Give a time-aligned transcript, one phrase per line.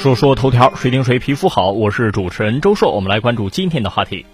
[0.00, 1.72] 说说头条，谁顶谁皮肤好？
[1.72, 4.24] 我是主持人周硕，我们来关注今天的话题。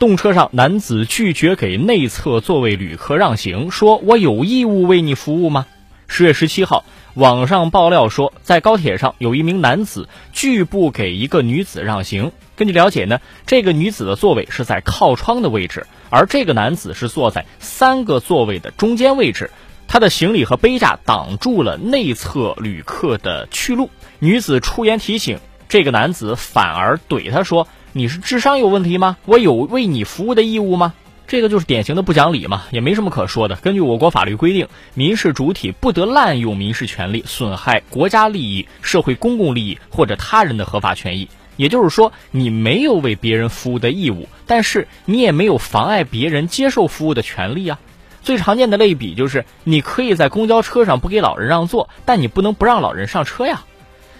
[0.00, 5.66] 动车上，男子拒绝给内侧座位旅客让行，说我有义务为你服务吗？
[6.08, 12.32] 十月十七号，网上爆料说，在高铁上有一名男子拒不给一个女子让行。
[12.56, 19.52] 根据了解呢，这个女子的座位是在靠窗的位置，而这个男子是坐在三个座位的中间位置。
[19.92, 25.38] 他的行李和杯架挡住了内侧旅客的去路，女子出言提醒，
[25.68, 29.18] 这个男子反而怼他说：“你是智商有问题吗？
[29.26, 30.94] 我有为你服务的义务吗？”
[31.28, 33.56] 这个就是典型的不讲理嘛，也没什么可说的。
[33.56, 41.28] 根据我国法律规定，民事主体不得滥用民事权利损害国家利益、社会公共利益或者他人的合法权益。
[41.58, 47.78] 也就是说，你没有为别人服务的义务，但是你也没有妨碍别人接受服务的权利啊。
[48.22, 53.62] 最常见的类比就是，你可以在公交车上不给老人让座，但你不能不让老人上车呀。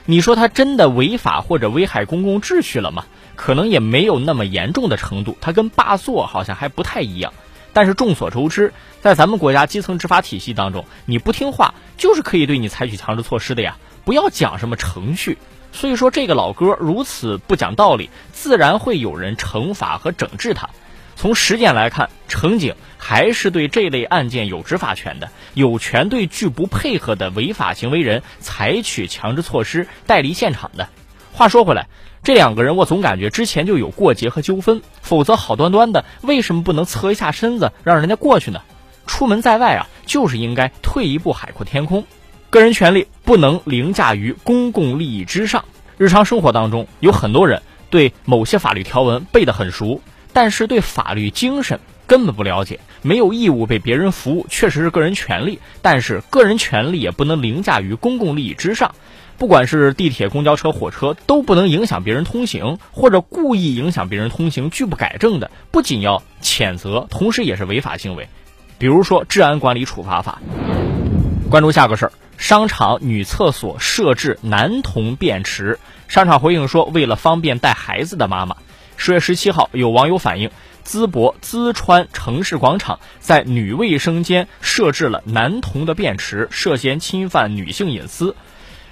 [0.04, 3.04] 你说他真的违法或者危害公共秩序了吗？
[3.36, 7.32] 可能也没有那么严重的程度，他跟霸座好像还不太一样。
[7.72, 13.78] 但是众所周知，在咱们国家基层执法体系当中，你不听话就是可以对你采取强制措施的呀。
[14.04, 15.38] 不要讲什么程序。
[15.72, 20.68] 所以说，这个老哥如此不讲道理，自然会有人惩罚和整治他。
[21.16, 30.88] 从实践来看，乘警还是对这类案件有执法权的，有权对拒不配合的违法行为人采取强制措施、带离现场的。
[31.30, 31.88] 话说回来，
[32.22, 38.62] 这两个人我总感觉之前就有过节和纠纷，否则好端端的为什么不能侧一下身子让人家过去呢？
[39.06, 42.06] 出门在外啊，就是应该退一步海阔天空，
[42.48, 45.66] 个人权利不能凌驾于公共利益之上。
[45.98, 47.60] 日常生活当中，有很多人
[47.90, 50.00] 对某些法律条文背得很熟。
[50.34, 55.58] 但是对法律精神根本不了解，没有义务为别人服务，确实是个人权利。
[55.80, 58.94] 但是个人权利也不能凌驾于公共利益之上，
[59.38, 68.28] 不管是地铁、公交车、火车，都不能影响别人通行，或者故意影响别人通行、拒不改正的，不仅要谴责，同时也是违法行为。
[68.78, 70.40] 比如说《治安管理处罚法》。
[71.50, 75.78] 关注下个事儿：商场女厕所设置男童便池，
[76.08, 78.56] 商场回应说，为了方便带孩子的妈妈。
[78.96, 80.50] 十月十七号，有网友反映，
[80.84, 88.36] 淄博淄川城市广场在女卫生间设置了男童的便池，涉嫌侵犯女性隐私。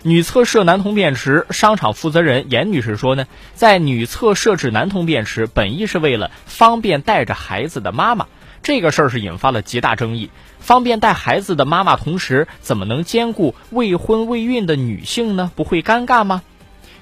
[0.02, 8.26] 女厕设男童便池，商场负责人严女士说呢，在女厕设置男童便池，本意是为了方便带着孩子的妈妈。
[8.62, 15.50] 这个事儿是引发了极大争议，方便带孩子的妈妈，同时怎么能兼顾未婚未孕的女性呢？
[15.54, 16.42] 不会尴尬吗？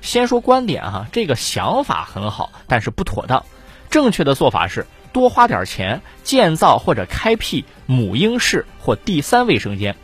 [0.00, 3.44] 先说观点哈，这个想法很好，但是不妥当。
[3.90, 9.96] 正确的做法是多花点钱建造或者开辟母婴室或第三卫生间，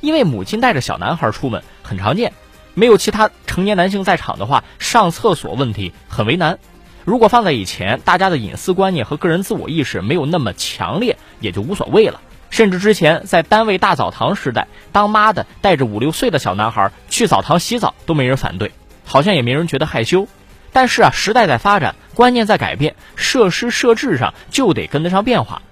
[0.00, 2.32] 因为母亲带着小男孩出门很常见，
[2.74, 6.58] 没有其他成年男性在场的话，上厕所问题很为难。
[7.04, 12.20] 如果放在以前，大家的隐私观念和个人自我意识没有那么强烈，也就无所谓了。
[12.48, 18.70] 甚至之前在单位大澡堂时代，当妈的带着五六岁的小男孩去澡堂洗澡都没人反对。
[19.04, 20.28] 好像也没人觉得害羞，
[20.72, 25.62] 但是啊，时代在发展，观念在改变，设施设置上就得跟得上变化。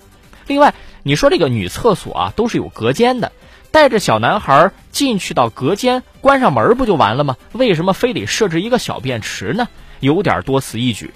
[0.46, 3.32] 另外，你说这个女厕所啊，都是有隔间的，
[3.70, 7.36] 带着小男孩进去到隔间，关上门不就完了吗？
[7.52, 9.68] 为什么非得设置一个小便池呢？
[10.00, 11.12] 有点多此一举。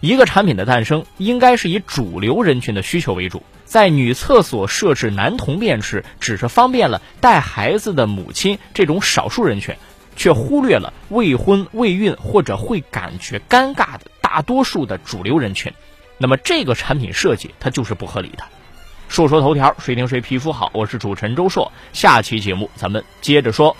[0.00, 9.74] 一个产品的诞生，应该是以主流人群的需求为主，在女厕所设置男童便池，只是方便了带孩子的母亲这种少数人群。
[10.16, 15.72] 却忽略了未婚未孕或者会感觉尴尬的大多数的主流人群，
[16.16, 18.44] 那么这个产品设计它就是不合理的。
[19.08, 23.76] 说说头条，谁听谁皮肤好，我是主持人周硕，下期节目咱们接着说。